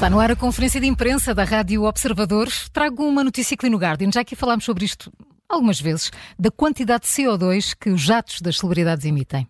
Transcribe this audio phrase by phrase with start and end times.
[0.00, 2.48] Está no ar a conferência de imprensa da Rádio Observador.
[2.72, 5.12] Trago uma notícia aqui no Guardian, já que falámos sobre isto
[5.46, 9.42] algumas vezes, da quantidade de CO2 que os jatos das celebridades emitem.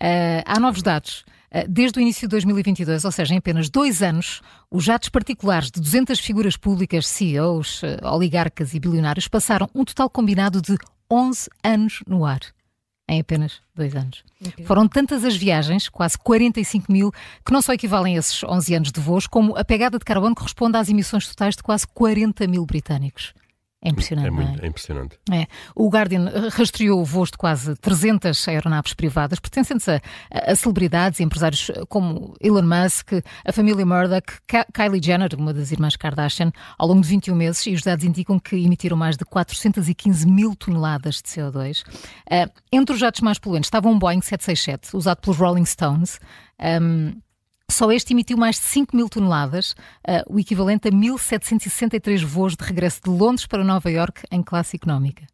[0.00, 1.24] Uh, há novos dados.
[1.52, 5.68] Uh, desde o início de 2022, ou seja, em apenas dois anos, os jatos particulares
[5.68, 10.76] de 200 figuras públicas, CEOs, uh, oligarcas e bilionários passaram um total combinado de
[11.10, 12.38] 11 anos no ar
[13.08, 14.22] em apenas dois anos.
[14.44, 14.64] Okay.
[14.64, 17.10] Foram tantas as viagens, quase 45 mil,
[17.44, 20.34] que não só equivalem a esses 11 anos de voos, como a pegada de carbono
[20.34, 23.32] corresponde às emissões totais de quase 40 mil britânicos.
[23.80, 24.26] É impressionante.
[24.26, 24.64] É, muito, é?
[24.64, 25.18] é impressionante.
[25.30, 25.46] É.
[25.74, 30.00] O Guardian rastreou voos de quase 300 aeronaves privadas pertencentes a,
[30.32, 33.12] a, celebridades e empresários como Elon Musk,
[33.44, 34.26] a família Murdoch,
[34.74, 38.40] Kylie Jenner, uma das irmãs Kardashian, ao longo de 21 meses, e os dados indicam
[38.40, 41.82] que emitiram mais de 415 mil toneladas de CO2.
[41.82, 41.84] Uh,
[42.30, 46.18] eh, entre os jatos mais poluentes estava um Boeing 767, usado pelos Rolling Stones.
[46.60, 47.12] Um,
[47.70, 49.72] só este emitiu mais de 5 mil toneladas,
[50.06, 54.76] uh, o equivalente a 1.763 voos de regresso de Londres para Nova Iorque em classe
[54.76, 55.26] económica.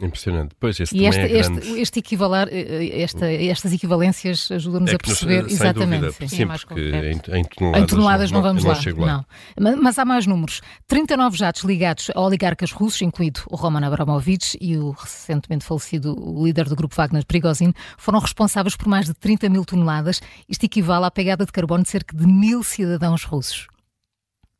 [0.00, 0.54] Impressionante.
[0.58, 4.94] Pois, este e este, é este, este equivalar, eh, eh, esta, estas equivalências ajudam-nos é
[4.94, 6.06] a perceber nos, exatamente.
[6.06, 9.24] Dúvida, sim, sim, porque em, em, toneladas, em toneladas não, não vamos não, lá.
[9.58, 9.76] Não.
[9.82, 10.62] Mas, há mais números.
[10.86, 16.66] 39 jatos ligados a oligarcas russos, incluído o Roman Abramovich e o recentemente falecido líder
[16.66, 20.22] do grupo Wagner, Prigozhin, foram responsáveis por mais de 30 mil toneladas.
[20.48, 23.66] Isto equivale à pegada de carbono de cerca de mil cidadãos russos.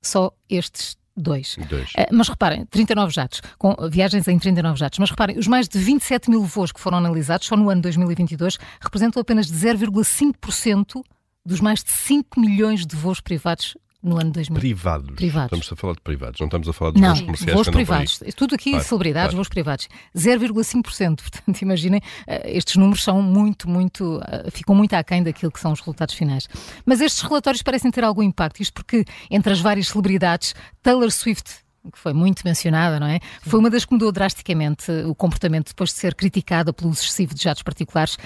[0.03, 1.57] Só estes Dois.
[1.69, 1.91] Dois.
[1.91, 4.99] Uh, mas reparem, 39 jatos, com viagens em 39 jatos.
[4.99, 8.59] Mas reparem, os mais de 27 mil voos que foram analisados só no ano 2022
[8.81, 11.03] representam apenas 0,5%
[11.45, 14.59] dos mais de 5 milhões de voos privados no ano 2000.
[14.59, 15.11] Privados.
[15.15, 15.59] privados.
[15.59, 17.55] Estamos a falar de privados, não estamos a falar de não, voos comerciais.
[17.55, 18.21] voos privados.
[18.35, 19.37] Tudo aqui, claro, celebridades, claro.
[19.37, 19.89] voos privados.
[20.17, 21.17] 0,5%.
[21.21, 25.73] Portanto, imaginem, eh, estes números são muito, muito, eh, ficam muito aquém daquilo que são
[25.73, 26.49] os resultados finais.
[26.85, 28.63] Mas estes relatórios parecem ter algum impacto.
[28.63, 31.63] Isto porque, entre as várias celebridades, Taylor Swift
[31.93, 33.21] que foi muito mencionada, não é?
[33.43, 37.35] Foi uma das que mudou drasticamente o comportamento depois de ser criticada pelo uso excessivo
[37.35, 38.19] de jatos particulares.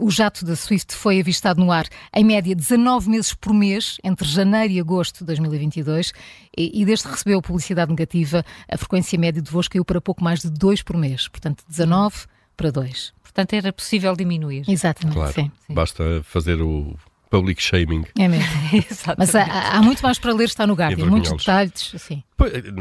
[0.00, 4.26] O jato da Swift foi avistado no ar em média 19 meses por mês, entre
[4.26, 6.12] janeiro e agosto de 2022,
[6.56, 10.24] e, e desde que recebeu publicidade negativa, a frequência média de voos caiu para pouco
[10.24, 13.12] mais de 2 por mês, portanto 19 para 2.
[13.22, 14.64] Portanto, era possível diminuir.
[14.68, 15.32] Exatamente, claro.
[15.32, 15.74] sim, sim.
[15.74, 16.94] Basta fazer o
[17.32, 18.04] public shaming.
[18.18, 18.46] É mesmo.
[19.16, 21.94] Mas há, há, muito mais para ler, está no Guardian, muitos detalhes.
[21.96, 22.22] Sim.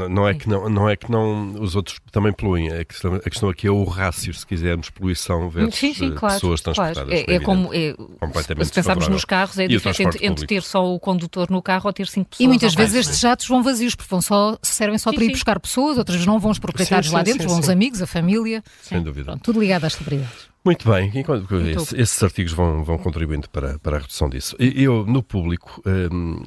[0.10, 3.30] Não é, que não, não é que não os outros também poluem, a questão, a
[3.30, 7.04] questão aqui é o rácio, se quisermos, poluição versus sim, sim, claro, pessoas transportadas.
[7.04, 7.32] Claro.
[7.32, 7.96] É, é como, é,
[8.66, 11.94] se pensarmos nos carros, é diferente entre, entre, ter só o condutor no carro ou
[11.94, 12.44] ter cinco pessoas.
[12.44, 15.30] E muitas vezes estes jatos vão vazios, porque vão só, servem só sim, para ir
[15.30, 18.64] buscar pessoas, outras não vão os proprietários lá dentro, vão os amigos, a família.
[18.82, 19.26] Sem dúvida.
[19.26, 20.51] Pronto, tudo ligado às celebridades.
[20.64, 24.56] Muito bem, enquanto esse, esses artigos vão, vão contribuindo para, para a redução disso.
[24.60, 26.44] Eu, no público, hum,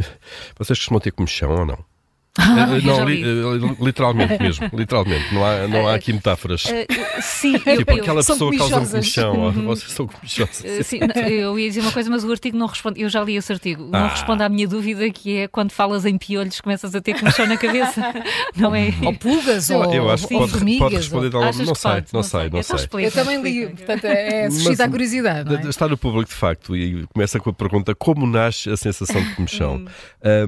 [0.58, 1.93] vocês costumam ter comichão ou não?
[2.36, 6.64] Ah, não, li, eh, literalmente mesmo, literalmente, não há, não há aqui metáforas.
[6.64, 9.66] Uh, sim, tipo eu, aquela eu, pessoa que causa um comichão, uhum.
[9.66, 10.58] vocês são comichosas.
[10.58, 13.36] Uh, sim, eu ia dizer uma coisa, mas o artigo não responde, eu já li
[13.36, 14.08] esse artigo, não ah.
[14.08, 17.56] responde à minha dúvida que é quando falas em piolhos começas a ter comichão na
[17.56, 18.02] cabeça,
[18.56, 18.92] não é?
[19.04, 20.80] Ou pulgas, eu, ou, eu acho que pode, formigas.
[20.80, 21.44] Pode responder ou...
[21.44, 22.78] não, sei, não, não sei, não sei.
[22.84, 25.54] Então eu também li, portanto é suscita a curiosidade.
[25.54, 25.68] É?
[25.68, 29.34] Está no público de facto e começa com a pergunta como nasce a sensação de
[29.36, 29.84] comichão.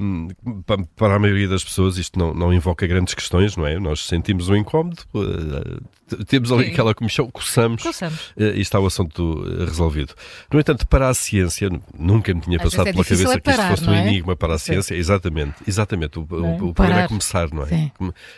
[0.00, 0.28] um,
[0.96, 3.78] para a maioria das pessoas isto não, não invoca grandes questões, não é?
[3.78, 6.72] Nós sentimos um incómodo, uh, temos ali Sim.
[6.72, 8.28] aquela comissão, coçamos, coçamos.
[8.36, 10.14] Uh, e está o assunto resolvido.
[10.52, 13.56] No entanto, para a ciência, nunca me tinha Às passado é pela cabeça é parar,
[13.56, 14.06] que isto fosse um é?
[14.06, 14.94] enigma para a ciência.
[14.94, 16.18] Exatamente, exatamente.
[16.18, 17.66] O, o, o problema é começar, não é?
[17.66, 17.92] Sim.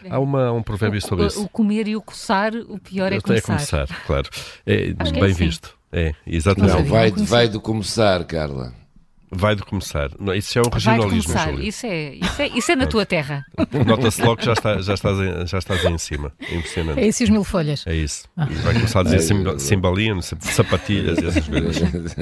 [0.09, 1.43] Há uma, um provérbio sobre isso.
[1.43, 3.53] O comer e o coçar, o pior é começar.
[3.53, 4.29] É começar, claro.
[4.67, 5.35] É, bem é assim.
[5.35, 5.79] visto.
[5.91, 6.77] É, exatamente.
[6.77, 8.75] Não, vai, vai do começar, Carla.
[9.31, 10.11] Vai de começar.
[10.19, 13.05] Não, isso é um regionalismo, Vai de Isso é, isso, é, isso é na tua
[13.05, 13.45] terra.
[13.87, 16.33] Nota-se logo que já, está, já, estás em, já estás aí em cima.
[16.41, 17.01] É impressionante.
[17.01, 17.87] É isso e os mil folhas.
[17.87, 18.29] É isso.
[18.37, 18.47] Ah.
[18.47, 22.17] Vai começar a dizer é, cimbalinho, sapatilhas e essas coisas.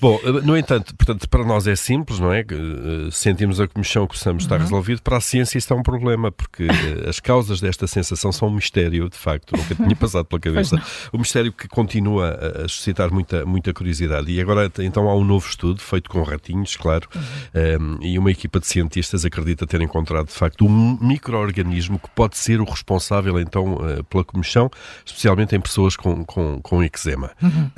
[0.00, 2.40] Bom, no entanto, portanto, para nós é simples, não é?
[2.40, 4.62] Eh, sentimos a comissão, coçamos, está uhum.
[4.62, 5.02] resolvido.
[5.02, 8.52] Para a ciência isto é um problema, porque eh, as causas desta sensação são um
[8.52, 9.56] mistério, de facto.
[9.56, 10.80] Nunca tinha passado pela cabeça.
[11.12, 14.30] Um mistério que continua a suscitar muita, muita curiosidade.
[14.30, 17.98] E agora, então, há um novo estudo feito com ratinhos, claro, uhum.
[18.00, 22.36] um, e uma equipa de cientistas acredita ter encontrado, de facto, um microorganismo que pode
[22.36, 24.70] ser o responsável, então, uh, pela comissão,
[25.04, 27.30] especialmente em pessoas com, com, com eczema.
[27.42, 27.70] Uhum.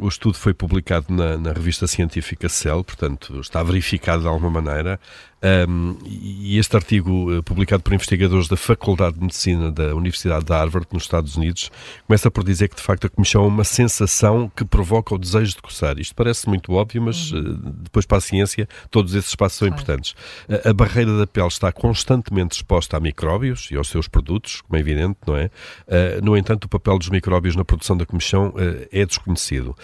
[0.00, 4.50] Um, o estudo foi publicado na, na revista científica Cell, portanto, está verificado de alguma
[4.50, 5.00] maneira.
[5.44, 10.52] Um, e este artigo, uh, publicado por investigadores da Faculdade de Medicina da Universidade de
[10.52, 11.70] Harvard, nos Estados Unidos,
[12.06, 15.56] começa por dizer que, de facto, a comichão é uma sensação que provoca o desejo
[15.56, 15.98] de coçar.
[15.98, 17.42] Isto parece muito óbvio, mas uh,
[17.82, 20.14] depois, para a ciência, todos esses passos são importantes.
[20.48, 24.78] A, a barreira da pele está constantemente exposta a micróbios e aos seus produtos, como
[24.78, 25.50] é evidente, não é?
[25.86, 28.54] Uh, no entanto, o papel dos micróbios na produção da comichão
[28.90, 29.76] é desconhecido.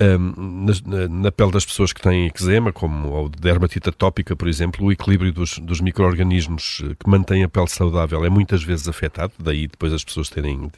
[0.00, 4.86] Um, na, na, pele das pessoas que têm eczema, como ou dermatite atópica, por exemplo,
[4.86, 9.32] o equilíbrio dos, dos micro-organismos eh, que mantêm a pele saudável é muitas vezes afetado,
[9.38, 10.70] daí depois as pessoas terem,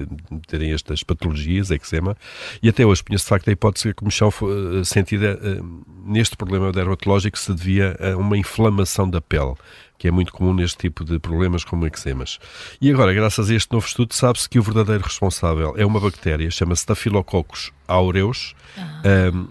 [0.46, 2.16] terem estas patologias, eczema,
[2.62, 5.60] e até hoje conheço de facto a hipótese que a comichão foi eh, sentida eh,
[6.04, 9.54] neste problema dermatológico se devia a uma inflamação da pele
[9.98, 12.38] que é muito comum neste tipo de problemas como eczemas.
[12.80, 16.50] E agora, graças a este novo estudo, sabe-se que o verdadeiro responsável é uma bactéria,
[16.50, 18.54] chama-se Staphylococcus aureus.
[18.78, 19.30] Ah.
[19.34, 19.48] Um,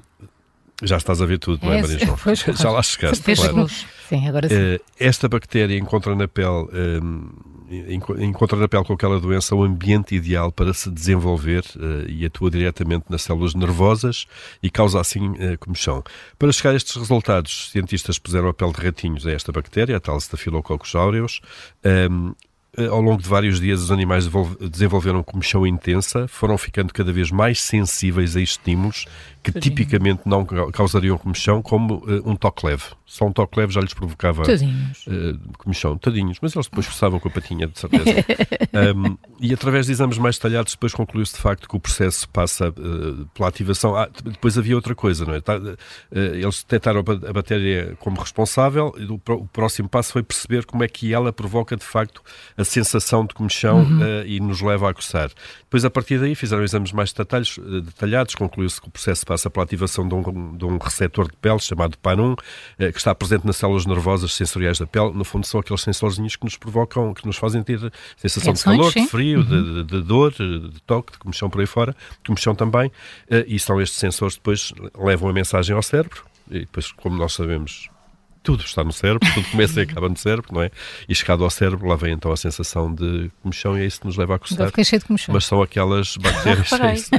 [0.82, 2.18] já estás a ver tudo, não é, Maria João?
[2.24, 3.36] Pois, já lá chegaste.
[3.36, 3.68] Claro.
[4.08, 4.56] Sim, agora sim.
[4.56, 6.68] Uh, esta bactéria encontra na pele.
[8.20, 12.50] encontra na pele com aquela doença o ambiente ideal para se desenvolver uh, e atua
[12.50, 14.26] diretamente nas células nervosas
[14.64, 16.04] e causa assim uh, comichão.
[16.38, 20.00] Para chegar a estes resultados, cientistas puseram a pele de ratinhos a esta bactéria, a
[20.00, 21.42] tal Staphylococcus aureus,
[22.10, 24.30] um, eh, ao longo de vários dias, os animais
[24.70, 29.06] desenvolveram comichão intensa, foram ficando cada vez mais sensíveis a estímulos
[29.42, 32.84] que tipicamente não causariam comichão, como uh, um toque leve.
[33.06, 35.98] Só um toque leve já lhes provocava uh, comichão.
[35.98, 38.04] Tadinhos, mas eles depois forçavam com a patinha, de certeza.
[38.96, 42.70] um, e através de exames mais detalhados, depois concluiu-se de facto que o processo passa
[42.70, 43.96] uh, pela ativação.
[43.96, 45.42] Ah, depois havia outra coisa, não é?
[45.42, 45.60] Tá,
[46.12, 50.88] eles detectaram a bactéria como responsável e o, o, próximo passo foi perceber como é
[50.88, 52.22] que ela provoca de facto
[52.58, 54.24] a sensação de comichão uhum.
[54.26, 55.30] e nos leva a coçar.
[55.62, 59.64] Depois, a partir daí, fizeram exames mais detalhados, detalhados concluiu-se que o processo passa pela
[59.64, 62.38] ativação de um, de um receptor de pele chamado PAN1,
[62.80, 65.12] eh, que está presente nas células nervosas sensoriais da pele.
[65.14, 67.80] No fundo, são aqueles sensorzinhos que nos provocam, que nos fazem ter
[68.18, 69.04] sensação de calor, sim.
[69.04, 69.46] de frio, uhum.
[69.46, 72.92] de, de, dor, de toque, de comichão por aí fora, de comichão também.
[73.30, 76.24] Eh, e são estes sensores que depois levam a mensagem ao cérebro.
[76.50, 77.90] E depois, como nós sabemos,
[78.42, 80.72] tudo está no cérebro, tudo começa e acaba no cérebro, não é?
[81.08, 84.08] E chegado ao cérebro, lá vem então a sensação de comichão e é isso que
[84.08, 84.68] nos leva a coçar.
[84.68, 85.34] Fiquei cheio de comichão.
[85.34, 86.70] Mas são aquelas bactérias.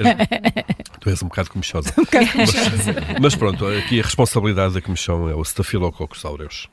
[1.00, 1.92] tu és um bocado comichosa.
[2.00, 2.94] Um bocado comichosa.
[3.12, 6.68] Mas, mas, pronto, aqui a responsabilidade da comichão é o Staphylococcus aureus.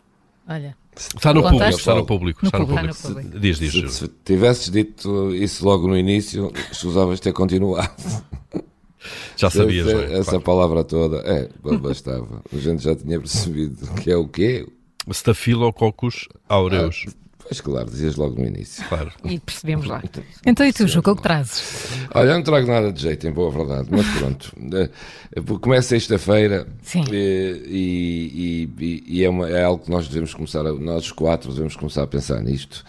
[0.48, 0.76] Olha.
[0.96, 2.40] Está no público, está no público.
[2.42, 2.96] No está no público.
[2.96, 3.40] público.
[3.40, 3.72] Diz, diz.
[3.74, 7.92] Se, se tivesses dito isso logo no início, escusavas ter continuado.
[9.38, 10.14] Já sabias, essa, é?
[10.14, 10.42] essa claro.
[10.42, 12.42] palavra toda, é, bastava.
[12.52, 14.68] A gente já tinha percebido que é o quê?
[15.10, 17.06] Staphylococcus aureus.
[17.08, 18.84] Ah, Pois claro, dizias logo no início.
[18.90, 19.10] Claro.
[19.24, 20.04] E percebemos lá.
[20.46, 21.88] Então e tu, Ju, o que trazes?
[22.14, 24.54] Olha, eu não trago nada de jeito, em boa verdade, mas pronto.
[24.74, 26.68] Eh, começa sexta-feira
[27.10, 31.54] e, e, e, e é, uma, é, algo que nós devemos começar, a, nós quatro
[31.54, 32.84] devemos começar a pensar nisto.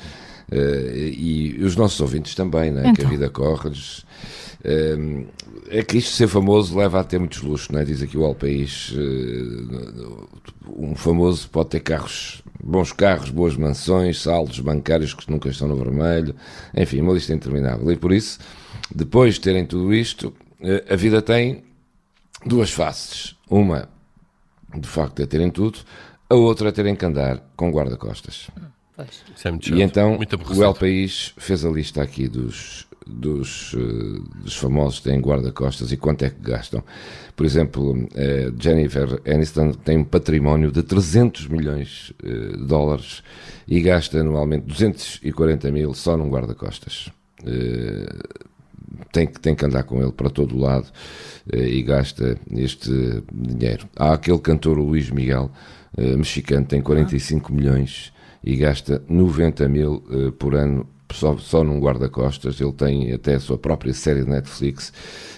[0.50, 2.80] Eh, e os nossos ouvintes também, né?
[2.80, 2.94] Então.
[2.94, 3.10] que a então.
[3.10, 4.04] vida corre-lhes.
[5.70, 7.84] É que isto ser famoso leva a ter muitos luxos, não é?
[7.84, 14.20] Diz aqui o Al País, eh, um famoso pode ter carros, bons carros, boas mansões,
[14.20, 16.34] saldos bancários que nunca estão no vermelho,
[16.74, 17.90] enfim, uma lista interminável.
[17.92, 18.38] E por isso,
[18.92, 21.62] depois de terem tudo isto, eh, a vida tem
[22.44, 23.36] duas faces.
[23.48, 23.88] Uma,
[24.76, 25.78] de facto, é terem tudo,
[26.28, 28.48] a outra é terem que andar com guarda-costas.
[28.98, 29.22] Pois.
[29.44, 35.00] É e então o El País fez a lista aqui dos dos, eh, dos famosos
[35.00, 36.84] têm guarda-costas e quanto é que gastam.
[37.34, 43.22] Por exemplo, eh, Jennifer Aniston tem um património de 300 milhões eh, de dólares
[43.66, 47.10] e gasta anualmente 240 mil só num guarda-costas.
[49.12, 50.88] Tem que, tem que andar com ele para todo o lado
[51.52, 53.88] e gasta este dinheiro.
[53.96, 55.50] Há aquele cantor, o Luís Miguel,
[55.96, 60.02] mexicano, tem 45 milhões e gasta 90 mil
[60.38, 64.92] por ano só, só num guarda-costas, ele tem até a sua própria série de Netflix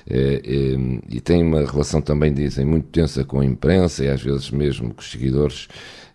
[0.08, 4.22] é, é, e tem uma relação também, dizem, muito tensa com a imprensa e às
[4.22, 5.68] vezes mesmo com os seguidores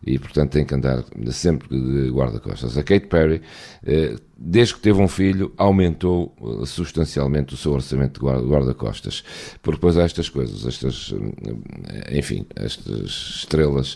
[0.05, 2.77] e portanto tem que andar sempre de guarda-costas.
[2.77, 3.41] A Kate Perry,
[3.85, 6.35] é, desde que teve um filho, aumentou
[6.65, 9.23] substancialmente o seu orçamento de guarda-costas,
[9.61, 11.13] porque depois há estas coisas, estas,
[12.11, 13.95] enfim, estas estrelas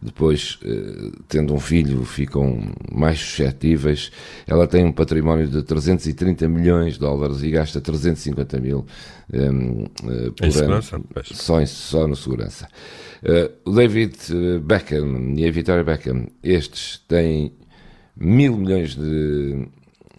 [0.00, 4.12] depois, eh, tendo um filho, ficam mais suscetíveis.
[4.46, 8.86] Ela tem um património de 330 milhões de dólares e gasta 350 mil
[9.32, 10.80] um, eh, por em ano
[11.32, 12.68] só, em, só na segurança.
[13.64, 14.16] O David
[14.62, 17.52] Beckham e a Victoria Beckham, estes têm
[18.16, 19.66] mil milhões de.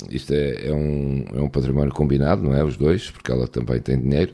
[0.10, 2.64] Isto é, é, um, é um património combinado, não é?
[2.64, 4.34] Os dois, porque ela também tem dinheiro.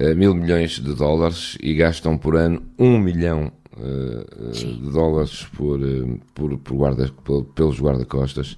[0.00, 5.80] Uh, mil milhões de dólares e gastam por ano um milhão uh, de dólares por,
[5.80, 7.10] uh, por, por guarda,
[7.54, 8.56] pelos guarda-costas,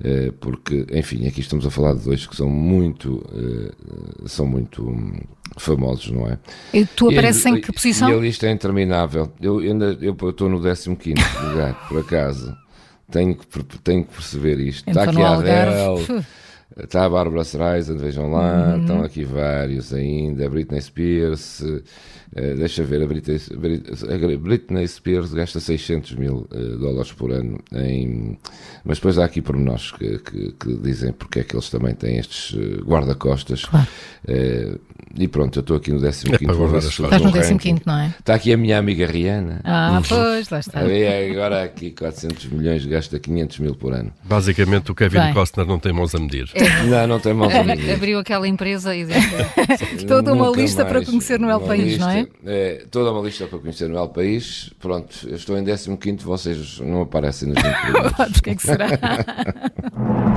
[0.00, 3.24] uh, porque, enfim, aqui estamos a falar de dois que são muito,
[4.26, 5.20] são muito um,
[5.56, 6.38] famosos, não é?
[6.72, 8.10] E tu apareces em que posição?
[8.10, 9.32] E a lista é interminável.
[9.40, 10.60] Eu ainda eu estou no
[10.96, 12.56] 15 lugar, por acaso.
[13.10, 13.46] Tenho que,
[13.82, 14.88] tenho que perceber isto.
[14.88, 16.24] Então, Está aqui a Adele.
[16.76, 18.80] Está a Barbara Streisand, vejam lá, uhum.
[18.80, 21.82] estão aqui vários ainda, a Britney Spears, uh,
[22.56, 28.38] deixa ver, a Britney, a Britney, Spears gasta 600 mil uh, dólares por ano, em,
[28.84, 32.18] mas depois há aqui pormenores que, que, que, dizem porque é que eles também têm
[32.18, 33.64] estes uh, guarda-costas.
[33.64, 33.88] Claro.
[35.16, 36.10] e pronto, eu estou aqui no 15 é
[36.78, 38.14] Estás no 15 não é?
[38.18, 39.62] Está aqui a minha amiga Rihanna.
[39.64, 40.80] Ah, pois, lá está.
[40.80, 44.12] agora aqui 400 milhões, gasta 500 mil por ano.
[44.22, 45.34] Basicamente o Kevin Bem.
[45.34, 46.46] Costner não tem mãos a medir.
[46.64, 47.48] É não, não tem mal
[47.94, 49.06] Abriu aquela empresa e
[50.06, 50.96] Toda uma lista mais.
[50.96, 52.26] para conhecer no El País, lista, não é?
[52.46, 52.84] é?
[52.90, 54.70] Toda uma lista para conhecer no El País.
[54.80, 58.88] Pronto, eu estou em 15, vocês não aparecem nos 20 Porquê que será?